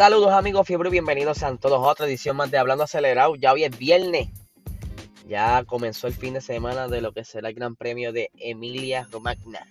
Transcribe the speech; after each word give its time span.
Saludos 0.00 0.32
amigos 0.32 0.66
fiebre, 0.66 0.88
bienvenidos 0.88 1.42
a 1.42 1.54
todos 1.58 1.76
a 1.76 1.90
otra 1.90 2.06
edición 2.06 2.34
más 2.34 2.50
de 2.50 2.56
Hablando 2.56 2.84
Acelerado. 2.84 3.36
Ya 3.36 3.52
hoy 3.52 3.64
es 3.64 3.78
viernes. 3.78 4.30
Ya 5.28 5.62
comenzó 5.64 6.06
el 6.06 6.14
fin 6.14 6.32
de 6.32 6.40
semana 6.40 6.88
de 6.88 7.02
lo 7.02 7.12
que 7.12 7.22
será 7.22 7.50
el 7.50 7.54
Gran 7.54 7.76
Premio 7.76 8.10
de 8.10 8.30
Emilia 8.38 9.06
Romagna. 9.12 9.68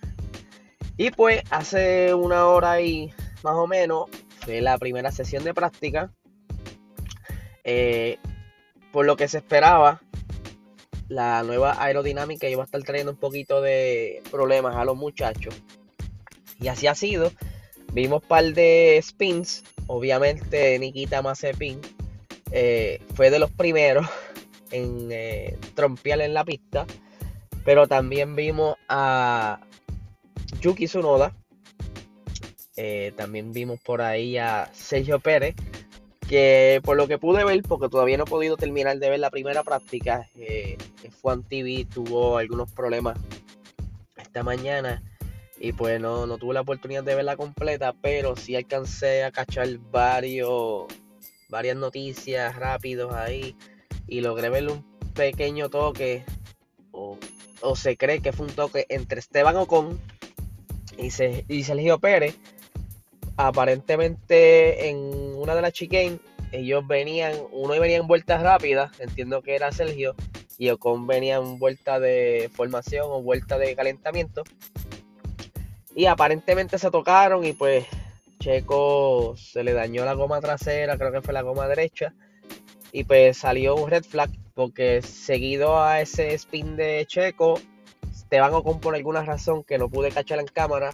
Y 0.96 1.10
pues 1.10 1.42
hace 1.50 2.14
una 2.14 2.46
hora 2.46 2.80
y 2.80 3.12
más 3.42 3.54
o 3.56 3.66
menos 3.66 4.06
fue 4.44 4.60
la 4.60 4.78
primera 4.78 5.10
sesión 5.10 5.42
de 5.42 5.52
práctica. 5.52 6.12
Eh, 7.64 8.18
por 8.92 9.06
lo 9.06 9.16
que 9.16 9.26
se 9.26 9.38
esperaba, 9.38 10.00
la 11.08 11.42
nueva 11.42 11.82
aerodinámica 11.82 12.48
iba 12.48 12.62
a 12.62 12.66
estar 12.66 12.84
trayendo 12.84 13.10
un 13.10 13.18
poquito 13.18 13.60
de 13.60 14.22
problemas 14.30 14.76
a 14.76 14.84
los 14.84 14.96
muchachos. 14.96 15.60
Y 16.60 16.68
así 16.68 16.86
ha 16.86 16.94
sido. 16.94 17.32
Vimos 17.92 18.22
un 18.22 18.28
par 18.28 18.44
de 18.44 19.00
spins. 19.02 19.64
Obviamente 19.92 20.78
Nikita 20.78 21.20
Mazepin 21.20 21.80
eh, 22.52 23.02
fue 23.16 23.28
de 23.28 23.40
los 23.40 23.50
primeros 23.50 24.06
en 24.70 25.08
eh, 25.10 25.58
trompear 25.74 26.20
en 26.20 26.32
la 26.32 26.44
pista. 26.44 26.86
Pero 27.64 27.88
también 27.88 28.36
vimos 28.36 28.76
a 28.88 29.58
Yuki 30.60 30.86
Tsunoda. 30.86 31.34
Eh, 32.76 33.12
también 33.16 33.52
vimos 33.52 33.80
por 33.80 34.00
ahí 34.00 34.38
a 34.38 34.70
Sergio 34.72 35.18
Pérez. 35.18 35.56
Que 36.28 36.80
por 36.84 36.96
lo 36.96 37.08
que 37.08 37.18
pude 37.18 37.44
ver, 37.44 37.60
porque 37.62 37.88
todavía 37.88 38.16
no 38.16 38.22
he 38.22 38.30
podido 38.30 38.56
terminar 38.56 38.96
de 38.96 39.10
ver 39.10 39.18
la 39.18 39.30
primera 39.30 39.64
práctica, 39.64 40.28
eh, 40.36 40.78
F1 41.02 41.48
TV 41.48 41.84
tuvo 41.92 42.38
algunos 42.38 42.70
problemas 42.70 43.18
esta 44.16 44.44
mañana 44.44 45.02
y 45.60 45.74
pues 45.74 46.00
no, 46.00 46.26
no 46.26 46.38
tuve 46.38 46.54
la 46.54 46.62
oportunidad 46.62 47.04
de 47.04 47.14
verla 47.14 47.36
completa, 47.36 47.92
pero 47.92 48.34
sí 48.34 48.56
alcancé 48.56 49.24
a 49.24 49.30
cachar 49.30 49.68
varios, 49.90 50.86
varias 51.50 51.76
noticias 51.76 52.56
rápidos 52.56 53.12
ahí 53.12 53.54
y 54.06 54.22
logré 54.22 54.48
ver 54.48 54.68
un 54.70 54.82
pequeño 55.12 55.68
toque, 55.68 56.24
o, 56.92 57.18
se 57.76 57.98
cree 57.98 58.22
que 58.22 58.32
fue 58.32 58.46
un 58.46 58.52
toque 58.52 58.86
entre 58.88 59.20
Esteban 59.20 59.54
Ocon 59.56 60.00
y, 60.96 61.08
y 61.48 61.62
Sergio 61.62 61.98
Pérez. 61.98 62.38
Aparentemente 63.36 64.88
en 64.88 64.98
una 65.36 65.54
de 65.54 65.62
las 65.62 65.72
chicanes 65.72 66.20
ellos 66.52 66.86
venían, 66.86 67.34
uno 67.52 67.78
venía 67.78 67.98
en 67.98 68.06
vueltas 68.06 68.42
rápidas, 68.42 68.98
entiendo 68.98 69.42
que 69.42 69.54
era 69.54 69.72
Sergio, 69.72 70.14
y 70.58 70.70
Ocon 70.70 71.06
venía 71.06 71.36
en 71.36 71.58
vuelta 71.58 72.00
de 72.00 72.50
formación 72.54 73.06
o 73.08 73.22
vuelta 73.22 73.56
de 73.56 73.76
calentamiento. 73.76 74.42
Y 75.94 76.06
aparentemente 76.06 76.78
se 76.78 76.90
tocaron 76.90 77.44
y 77.44 77.52
pues 77.52 77.86
Checo 78.38 79.34
se 79.36 79.62
le 79.62 79.72
dañó 79.72 80.04
la 80.04 80.14
goma 80.14 80.40
trasera, 80.40 80.96
creo 80.96 81.12
que 81.12 81.22
fue 81.22 81.34
la 81.34 81.42
goma 81.42 81.68
derecha. 81.68 82.14
Y 82.92 83.04
pues 83.04 83.38
salió 83.38 83.76
un 83.76 83.90
red 83.90 84.04
flag 84.04 84.30
porque 84.54 85.02
seguido 85.02 85.80
a 85.80 86.00
ese 86.00 86.34
spin 86.34 86.76
de 86.76 87.04
Checo, 87.06 87.60
Esteban 88.10 88.54
Ocon 88.54 88.80
por 88.80 88.94
alguna 88.94 89.22
razón 89.22 89.62
que 89.64 89.78
no 89.78 89.88
pude 89.88 90.10
cachar 90.10 90.38
en 90.38 90.46
cámara, 90.46 90.92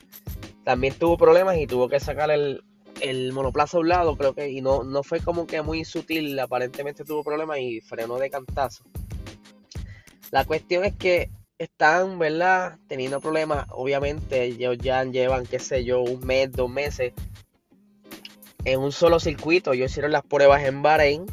también 0.64 0.94
tuvo 0.94 1.16
problemas 1.16 1.56
y 1.58 1.66
tuvo 1.66 1.88
que 1.88 2.00
sacar 2.00 2.30
el, 2.30 2.62
el 3.00 3.32
monoplaza 3.32 3.76
a 3.76 3.80
un 3.80 3.88
lado, 3.88 4.16
creo 4.16 4.34
que, 4.34 4.50
y 4.50 4.60
no, 4.60 4.84
no 4.84 5.02
fue 5.02 5.20
como 5.20 5.46
que 5.46 5.62
muy 5.62 5.84
sutil, 5.84 6.38
aparentemente 6.38 7.04
tuvo 7.04 7.22
problemas 7.22 7.58
y 7.58 7.80
frenó 7.80 8.16
de 8.16 8.30
cantazo. 8.30 8.84
La 10.30 10.44
cuestión 10.44 10.84
es 10.84 10.94
que 10.96 11.30
están, 11.58 12.18
¿verdad? 12.18 12.78
Teniendo 12.88 13.20
problemas. 13.20 13.66
Obviamente, 13.70 14.44
ellos 14.44 14.76
ya 14.78 15.04
llevan, 15.04 15.46
qué 15.46 15.58
sé 15.58 15.84
yo, 15.84 16.00
un 16.00 16.26
mes, 16.26 16.52
dos 16.52 16.70
meses 16.70 17.12
en 18.64 18.80
un 18.80 18.92
solo 18.92 19.20
circuito. 19.20 19.72
Ellos 19.72 19.90
hicieron 19.90 20.12
las 20.12 20.22
pruebas 20.22 20.64
en 20.64 20.82
Bahrein, 20.82 21.26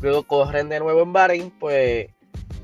luego 0.00 0.24
corren 0.24 0.68
de 0.68 0.80
nuevo 0.80 1.02
en 1.02 1.12
Bahrein, 1.12 1.50
pues 1.50 2.08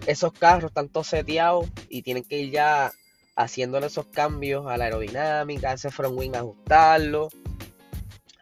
esos 0.07 0.33
carros 0.33 0.71
están 0.71 0.89
todos 0.89 1.07
seteados 1.07 1.67
y 1.89 2.03
tienen 2.03 2.25
que 2.25 2.39
ir 2.39 2.51
ya 2.51 2.93
haciéndole 3.37 3.87
esos 3.87 4.07
cambios 4.07 4.67
a 4.67 4.77
la 4.77 4.85
aerodinámica, 4.85 5.73
ese 5.73 5.91
front 5.91 6.19
wing, 6.19 6.35
ajustarlo, 6.35 7.29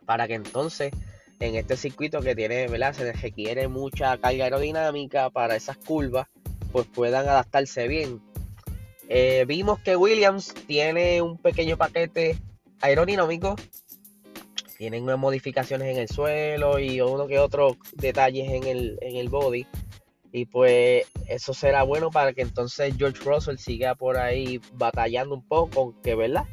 para 0.05 0.27
que 0.29 0.35
entonces 0.35 0.93
en 1.41 1.57
este 1.57 1.77
circuito 1.77 2.21
que 2.21 2.37
tiene, 2.37 2.69
¿verdad? 2.69 2.95
Se 2.95 3.13
requiere 3.13 3.67
mucha 3.67 4.17
carga 4.19 4.45
aerodinámica 4.45 5.31
para 5.31 5.57
esas 5.57 5.77
curvas, 5.77 6.29
pues 6.71 6.87
puedan 6.87 7.29
adaptarse 7.29 7.89
bien. 7.89 8.21
Eh, 9.15 9.45
vimos 9.47 9.79
que 9.79 9.95
Williams 9.95 10.55
tiene 10.67 11.21
un 11.21 11.37
pequeño 11.37 11.77
paquete 11.77 12.39
aerodinámico. 12.81 13.57
Tienen 14.79 15.03
unas 15.03 15.19
modificaciones 15.19 15.89
en 15.89 15.99
el 15.99 16.09
suelo 16.09 16.79
y 16.79 16.99
uno 17.03 17.27
que 17.27 17.39
otro 17.39 17.77
detalles 17.93 18.51
en 18.51 18.65
el, 18.65 18.99
en 19.03 19.17
el 19.17 19.29
body. 19.29 19.67
Y 20.33 20.47
pues 20.47 21.05
eso 21.29 21.53
será 21.53 21.83
bueno 21.83 22.11
para 22.11 22.33
que 22.33 22.41
entonces 22.41 22.95
George 22.97 23.23
Russell 23.23 23.59
siga 23.59 23.97
por 23.97 24.17
ahí 24.17 24.63
batallando 24.73 25.35
un 25.35 25.47
poco, 25.47 25.81
aunque 25.81 26.15
verdad. 26.15 26.45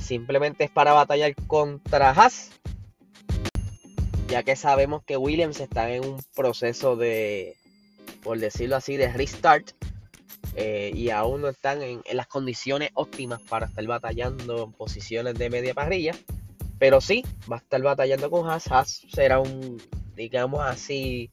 Simplemente 0.00 0.64
es 0.64 0.70
para 0.72 0.92
batallar 0.92 1.36
contra 1.46 2.10
Haas. 2.10 2.50
Ya 4.26 4.42
que 4.42 4.56
sabemos 4.56 5.04
que 5.04 5.16
Williams 5.16 5.60
está 5.60 5.88
en 5.92 6.04
un 6.04 6.20
proceso 6.34 6.96
de, 6.96 7.54
por 8.24 8.40
decirlo 8.40 8.74
así, 8.74 8.96
de 8.96 9.12
restart 9.12 9.70
eh, 10.60 10.90
y 10.92 11.10
aún 11.10 11.42
no 11.42 11.48
están 11.48 11.82
en, 11.82 12.02
las 12.12 12.26
condiciones 12.26 12.90
óptimas 12.94 13.40
para 13.42 13.66
estar 13.66 13.86
batallando 13.86 14.64
en 14.64 14.72
posiciones 14.72 15.34
de 15.34 15.50
media 15.50 15.72
parrilla. 15.72 16.16
Pero 16.80 17.00
sí, 17.00 17.24
va 17.50 17.56
a 17.56 17.60
estar 17.60 17.80
batallando 17.80 18.28
con 18.28 18.50
Haas. 18.50 18.66
Haas 18.66 19.06
será 19.08 19.38
un, 19.38 19.80
digamos 20.16 20.60
así, 20.60 21.30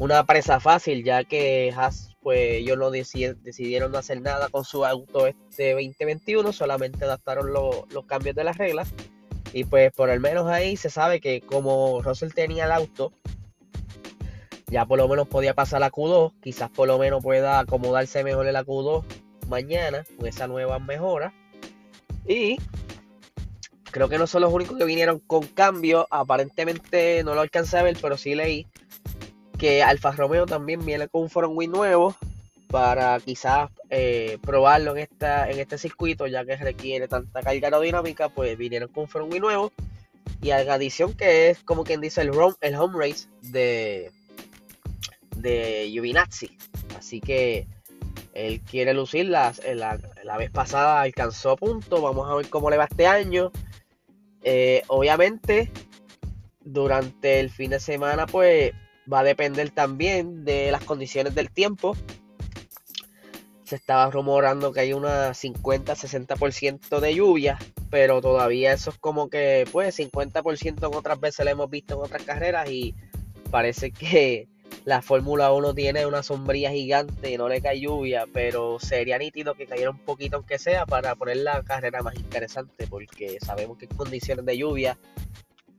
una 0.00 0.24
presa 0.26 0.58
fácil, 0.58 1.04
ya 1.04 1.22
que 1.22 1.72
Haas, 1.76 2.16
pues 2.20 2.40
ellos 2.54 2.76
no 2.76 2.90
decidieron 2.90 3.92
no 3.92 3.98
hacer 3.98 4.20
nada 4.20 4.48
con 4.48 4.64
su 4.64 4.84
auto 4.84 5.28
este 5.28 5.74
2021, 5.74 6.52
solamente 6.52 7.04
adaptaron 7.04 7.52
los 7.52 8.06
cambios 8.06 8.34
de 8.34 8.42
las 8.42 8.58
reglas. 8.58 8.92
Y 9.52 9.62
pues 9.62 9.92
por 9.92 10.10
al 10.10 10.18
menos 10.18 10.48
ahí 10.48 10.76
se 10.76 10.90
sabe 10.90 11.20
que 11.20 11.42
como 11.42 12.02
Russell 12.02 12.32
tenía 12.32 12.64
el 12.64 12.72
auto, 12.72 13.12
ya 14.66 14.86
por 14.86 14.98
lo 14.98 15.08
menos 15.08 15.28
podía 15.28 15.54
pasar 15.54 15.80
la 15.80 15.90
Q2, 15.90 16.32
quizás 16.42 16.70
por 16.70 16.88
lo 16.88 16.98
menos 16.98 17.22
pueda 17.22 17.58
acomodarse 17.58 18.24
mejor 18.24 18.46
en 18.46 18.54
la 18.54 18.64
Q2 18.64 19.04
mañana 19.48 20.04
con 20.16 20.26
esa 20.26 20.46
nueva 20.46 20.78
mejora. 20.78 21.32
Y 22.26 22.56
creo 23.90 24.08
que 24.08 24.18
no 24.18 24.26
son 24.26 24.42
los 24.42 24.52
únicos 24.52 24.78
que 24.78 24.84
vinieron 24.84 25.18
con 25.20 25.46
cambio, 25.46 26.06
aparentemente 26.10 27.22
no 27.24 27.34
lo 27.34 27.42
alcancé 27.42 27.78
a 27.78 27.82
ver, 27.82 27.96
pero 28.00 28.16
sí 28.16 28.34
leí 28.34 28.66
que 29.58 29.82
Alfa 29.82 30.12
Romeo 30.12 30.46
también 30.46 30.84
viene 30.84 31.08
con 31.08 31.22
un 31.22 31.30
front 31.30 31.56
wing 31.56 31.70
nuevo 31.70 32.16
para 32.68 33.20
quizás 33.20 33.70
eh, 33.88 34.38
probarlo 34.42 34.96
en, 34.96 35.04
esta, 35.04 35.48
en 35.48 35.60
este 35.60 35.78
circuito, 35.78 36.26
ya 36.26 36.44
que 36.44 36.56
requiere 36.56 37.06
tanta 37.06 37.40
carga 37.40 37.68
aerodinámica, 37.68 38.28
pues 38.28 38.58
vinieron 38.58 38.88
con 38.88 39.04
un 39.04 39.08
front 39.08 39.32
wing 39.32 39.40
nuevo. 39.40 39.72
Y 40.42 40.50
en 40.50 40.68
adición 40.68 41.14
que 41.14 41.50
es 41.50 41.62
como 41.62 41.84
quien 41.84 42.00
dice 42.00 42.20
el, 42.20 42.32
el 42.60 42.74
home 42.74 42.98
race 42.98 43.28
de, 43.42 44.10
de 45.44 45.88
Giovinazzi. 45.90 46.56
Así 46.98 47.20
que 47.20 47.68
él 48.32 48.60
quiere 48.62 48.94
lucir. 48.94 49.26
La, 49.26 49.54
la, 49.74 50.36
vez 50.36 50.50
pasada 50.50 51.02
alcanzó 51.02 51.56
punto. 51.56 52.02
Vamos 52.02 52.28
a 52.28 52.34
ver 52.34 52.48
cómo 52.48 52.70
le 52.70 52.76
va 52.76 52.84
este 52.84 53.06
año. 53.06 53.52
Eh, 54.42 54.82
obviamente, 54.88 55.70
durante 56.60 57.40
el 57.40 57.50
fin 57.50 57.70
de 57.70 57.80
semana, 57.80 58.26
pues 58.26 58.72
va 59.10 59.20
a 59.20 59.24
depender 59.24 59.70
también 59.70 60.44
de 60.44 60.72
las 60.72 60.82
condiciones 60.84 61.34
del 61.34 61.50
tiempo. 61.50 61.96
Se 63.64 63.76
estaba 63.76 64.10
rumorando 64.10 64.72
que 64.72 64.80
hay 64.80 64.92
una 64.92 65.30
50-60% 65.30 67.00
de 67.00 67.14
lluvia, 67.14 67.58
pero 67.90 68.20
todavía 68.20 68.72
eso 68.72 68.90
es 68.90 68.98
como 68.98 69.28
que, 69.28 69.66
pues, 69.72 69.98
50% 69.98 70.86
en 70.86 70.94
otras 70.94 71.20
veces 71.20 71.44
lo 71.44 71.50
hemos 71.50 71.70
visto 71.70 71.94
en 71.94 72.00
otras 72.00 72.22
carreras 72.24 72.68
y 72.70 72.94
parece 73.50 73.90
que 73.90 74.48
la 74.84 75.00
Fórmula 75.00 75.52
1 75.52 75.74
tiene 75.74 76.06
una 76.06 76.22
sombría 76.22 76.70
gigante 76.70 77.30
y 77.30 77.38
no 77.38 77.48
le 77.48 77.62
cae 77.62 77.80
lluvia, 77.80 78.26
pero 78.32 78.78
sería 78.78 79.16
nítido 79.18 79.54
que 79.54 79.66
cayera 79.66 79.90
un 79.90 79.98
poquito 79.98 80.36
aunque 80.36 80.58
sea 80.58 80.84
para 80.84 81.14
poner 81.14 81.38
la 81.38 81.62
carrera 81.62 82.02
más 82.02 82.14
interesante, 82.16 82.86
porque 82.86 83.38
sabemos 83.40 83.78
que 83.78 83.86
en 83.86 83.96
condiciones 83.96 84.44
de 84.44 84.58
lluvia 84.58 84.98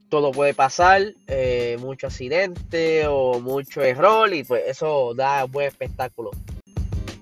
todo 0.08 0.32
puede 0.32 0.54
pasar, 0.54 1.02
eh, 1.26 1.76
mucho 1.80 2.08
accidente 2.08 3.06
o 3.06 3.40
mucho 3.40 3.82
error 3.82 4.32
y 4.32 4.44
pues 4.44 4.64
eso 4.66 5.14
da 5.14 5.44
buen 5.44 5.68
espectáculo. 5.68 6.30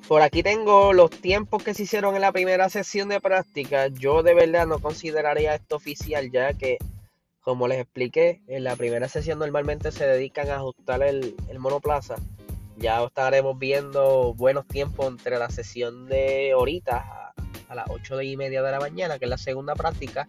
Por 0.09 0.21
aquí 0.21 0.43
tengo 0.43 0.93
los 0.93 1.11
tiempos 1.11 1.63
que 1.63 1.73
se 1.73 1.85
hicieron 1.85 2.15
en 2.15 2.21
la 2.21 2.33
primera 2.33 2.69
sesión 2.69 3.09
de 3.09 3.23
práctica. 3.23 3.89
Yo 3.89 4.23
de 4.23 4.35
verdad 4.35 4.67
no 4.67 4.79
consideraría 4.79 5.55
esto 5.55 5.77
oficial 5.77 6.31
ya 6.31 6.53
que 6.53 6.77
como 7.45 7.69
les 7.69 7.79
expliqué, 7.79 8.41
en 8.49 8.65
la 8.65 8.75
primera 8.75 9.07
sesión 9.07 9.39
normalmente 9.39 9.93
se 9.93 10.07
dedican 10.07 10.49
a 10.49 10.57
ajustar 10.57 11.03
el, 11.03 11.37
monoplaza. 11.59 12.17
Ya 12.79 13.05
estaremos 13.05 13.59
viendo 13.59 14.33
buenos 14.33 14.67
tiempos 14.67 15.07
entre 15.07 15.39
la 15.39 15.51
sesión 15.51 16.07
de 16.07 16.53
ahorita 16.53 17.35
a, 17.69 17.75
las 17.75 17.85
8 17.91 18.23
y 18.23 18.37
media 18.39 18.63
de 18.63 18.73
la 18.73 18.81
mañana, 18.81 19.19
que 19.19 19.27
es 19.27 19.29
la 19.29 19.37
segunda 19.37 19.75
práctica, 19.75 20.27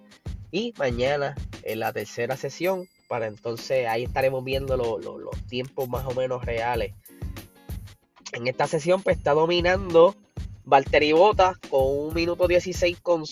y 0.51 0.73
mañana 0.77 1.35
en 1.63 1.79
la 1.79 1.93
tercera 1.93 2.35
sesión, 2.35 2.87
para 3.07 3.27
entonces 3.27 3.87
ahí 3.87 4.03
estaremos 4.03 4.43
viendo 4.43 4.75
los 4.75 5.41
tiempos 5.47 5.87
más 5.87 6.05
o 6.05 6.13
menos 6.13 6.43
reales. 6.43 6.93
En 8.33 8.47
esta 8.47 8.67
sesión 8.67 9.01
pues 9.01 9.17
está 9.17 9.31
dominando 9.31 10.15
Valtteri 10.65 11.13
Bottas 11.13 11.57
con 11.69 11.81
un 11.85 12.13
minuto 12.13 12.47
16 12.47 12.99
con 12.99 13.23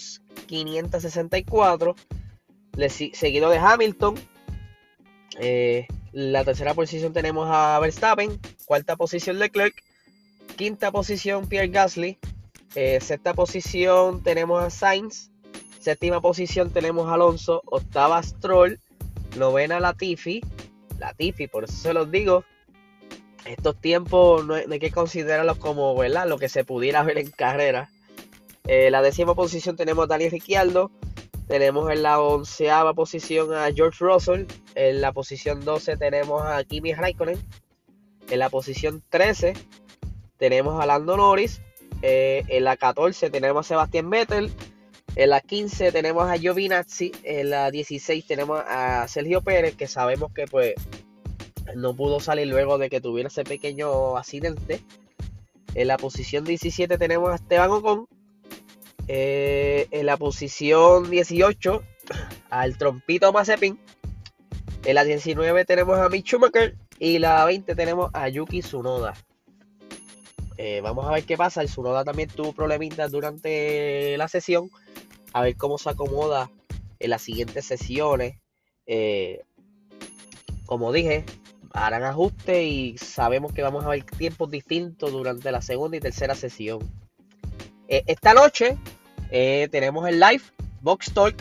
564, 0.47 1.95
seguido 3.13 3.49
de 3.49 3.57
Hamilton. 3.57 4.15
Eh, 5.39 5.87
la 6.11 6.43
tercera 6.43 6.73
posición 6.73 7.13
tenemos 7.13 7.47
a 7.49 7.79
Verstappen, 7.79 8.39
cuarta 8.65 8.95
posición 8.95 9.39
Leclerc, 9.39 9.83
quinta 10.55 10.91
posición 10.91 11.47
Pierre 11.47 11.69
Gasly, 11.69 12.19
eh, 12.75 12.99
sexta 13.01 13.33
posición 13.33 14.21
tenemos 14.21 14.63
a 14.63 14.69
Sainz, 14.69 15.31
séptima 15.79 16.21
posición 16.21 16.69
tenemos 16.69 17.09
a 17.09 17.15
Alonso, 17.15 17.61
octava 17.65 18.21
Stroll, 18.21 18.79
novena 19.37 19.79
Latifi, 19.79 20.41
Latifi, 20.99 21.47
por 21.47 21.63
eso 21.63 21.73
se 21.73 21.93
los 21.93 22.11
digo, 22.11 22.45
estos 23.45 23.79
tiempos 23.79 24.45
no 24.45 24.55
hay, 24.55 24.79
que 24.79 24.91
considerarlos 24.91 25.57
como 25.57 25.95
¿verdad? 25.95 26.27
lo 26.27 26.37
que 26.37 26.49
se 26.49 26.63
pudiera 26.63 27.03
ver 27.03 27.17
en 27.17 27.31
carrera. 27.31 27.89
Eh, 28.65 28.89
la 28.89 29.01
décima 29.01 29.35
posición 29.35 29.75
tenemos 29.75 30.05
a 30.05 30.07
Daniel 30.07 30.31
Ricciardo. 30.31 30.91
Tenemos 31.47 31.91
en 31.91 32.03
la 32.03 32.21
onceava 32.21 32.93
posición 32.93 33.53
a 33.53 33.71
George 33.73 34.03
Russell. 34.03 34.45
En 34.75 35.01
la 35.01 35.11
posición 35.11 35.63
12 35.63 35.97
tenemos 35.97 36.41
a 36.43 36.63
Kimi 36.63 36.93
Raikkonen. 36.93 37.37
En 38.29 38.39
la 38.39 38.49
posición 38.49 39.03
13 39.09 39.53
tenemos 40.37 40.81
a 40.81 40.85
Lando 40.85 41.17
Norris. 41.17 41.61
Eh, 42.01 42.43
en 42.47 42.63
la 42.63 42.77
14 42.77 43.29
tenemos 43.29 43.65
a 43.65 43.67
Sebastián 43.67 44.09
Vettel. 44.09 44.51
En 45.15 45.29
la 45.29 45.41
15 45.41 45.91
tenemos 45.91 46.29
a 46.29 46.37
Giovinazzi. 46.37 47.11
En 47.23 47.49
la 47.49 47.69
16 47.69 48.25
tenemos 48.25 48.61
a 48.65 49.07
Sergio 49.07 49.41
Pérez, 49.41 49.75
que 49.75 49.87
sabemos 49.87 50.31
que 50.33 50.47
pues 50.47 50.73
no 51.75 51.95
pudo 51.95 52.19
salir 52.19 52.47
luego 52.47 52.77
de 52.77 52.89
que 52.89 53.01
tuviera 53.01 53.27
ese 53.27 53.43
pequeño 53.43 54.17
accidente. 54.17 54.81
En 55.75 55.87
la 55.87 55.97
posición 55.97 56.43
17 56.43 56.97
tenemos 56.97 57.31
a 57.31 57.35
Esteban 57.35 57.71
Ocon. 57.71 58.07
Eh, 59.07 59.87
en 59.91 60.05
la 60.05 60.17
posición 60.17 61.09
18 61.09 61.83
al 62.49 62.77
Trompito 62.77 63.31
Mazepin. 63.33 63.79
En 64.85 64.95
la 64.95 65.03
19 65.03 65.65
tenemos 65.65 65.97
a 65.97 66.09
Mick 66.09 66.25
Schumacher. 66.25 66.75
Y 66.99 67.19
la 67.19 67.43
20 67.45 67.75
tenemos 67.75 68.11
a 68.13 68.29
Yuki 68.29 68.61
Tsunoda. 68.61 69.13
Eh, 70.57 70.81
vamos 70.81 71.05
a 71.05 71.11
ver 71.11 71.25
qué 71.25 71.35
pasa. 71.35 71.61
El 71.61 71.67
Tsunoda 71.67 72.03
también 72.03 72.29
tuvo 72.29 72.53
problemitas 72.53 73.11
durante 73.11 74.17
la 74.17 74.27
sesión. 74.27 74.69
A 75.33 75.41
ver 75.41 75.57
cómo 75.57 75.77
se 75.77 75.89
acomoda 75.89 76.49
en 76.99 77.09
las 77.09 77.21
siguientes 77.21 77.65
sesiones. 77.65 78.37
Eh, 78.85 79.41
como 80.65 80.91
dije, 80.91 81.25
harán 81.73 82.03
ajustes 82.03 82.63
y 82.63 82.97
sabemos 82.97 83.51
que 83.53 83.63
vamos 83.63 83.83
a 83.83 83.89
ver 83.89 84.03
tiempos 84.03 84.49
distintos 84.49 85.11
durante 85.11 85.51
la 85.51 85.61
segunda 85.61 85.97
y 85.97 85.99
tercera 85.99 86.35
sesión. 86.35 86.79
Eh, 87.87 88.03
esta 88.07 88.33
noche 88.33 88.77
eh, 89.31 89.67
tenemos 89.71 90.07
el 90.07 90.19
live 90.19 90.43
Box 90.81 91.13
Talk 91.13 91.35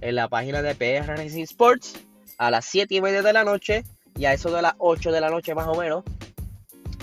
en 0.00 0.14
la 0.14 0.28
página 0.28 0.62
de 0.62 0.74
PR 0.74 1.06
Racing 1.06 1.44
Sports 1.44 1.94
a 2.38 2.50
las 2.50 2.64
7 2.66 2.94
y 2.94 3.00
media 3.00 3.22
de 3.22 3.32
la 3.32 3.44
noche 3.44 3.84
y 4.16 4.24
a 4.24 4.32
eso 4.32 4.50
de 4.50 4.62
las 4.62 4.74
8 4.78 5.12
de 5.12 5.20
la 5.20 5.30
noche 5.30 5.54
más 5.54 5.66
o 5.68 5.74
menos 5.74 6.04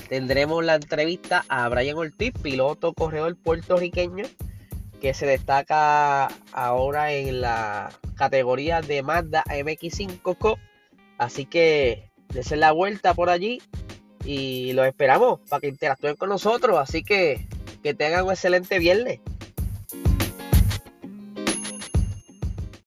tendremos 0.09 0.63
la 0.63 0.75
entrevista 0.75 1.45
a 1.47 1.68
Brian 1.69 1.97
Ortiz, 1.97 2.33
piloto 2.41 2.94
corredor 2.94 3.35
puertorriqueño 3.35 4.25
que 5.01 5.13
se 5.13 5.25
destaca 5.25 6.27
ahora 6.51 7.12
en 7.13 7.41
la 7.41 7.91
categoría 8.15 8.81
de 8.81 9.01
Mazda 9.03 9.44
MX5 9.45 10.38
Co. 10.38 10.57
Así 11.18 11.45
que 11.45 12.13
Desen 12.33 12.62
la 12.62 12.71
vuelta 12.71 13.13
por 13.13 13.29
allí 13.29 13.62
y 14.25 14.74
los 14.74 14.88
esperamos 14.88 15.39
para 15.47 15.62
que 15.62 15.68
interactúen 15.68 16.15
con 16.15 16.29
nosotros. 16.29 16.79
Así 16.79 17.03
que 17.03 17.47
que 17.83 17.94
tengan 17.94 18.25
un 18.25 18.31
excelente 18.31 18.80
viernes. 18.80 19.19